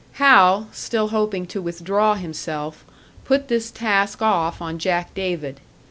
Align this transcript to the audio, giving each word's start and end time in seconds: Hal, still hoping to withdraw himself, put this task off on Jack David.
Hal, 0.13 0.67
still 0.71 1.09
hoping 1.09 1.45
to 1.45 1.61
withdraw 1.61 2.15
himself, 2.15 2.83
put 3.23 3.49
this 3.49 3.69
task 3.69 4.19
off 4.19 4.59
on 4.59 4.79
Jack 4.79 5.13
David. 5.13 5.59